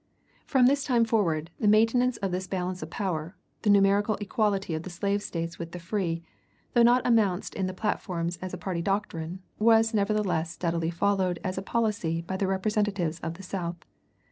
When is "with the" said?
5.59-5.79